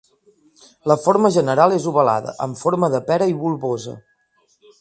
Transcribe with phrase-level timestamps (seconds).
[0.91, 3.99] La forma general és ovalada, amb forma de pera i bulbosa.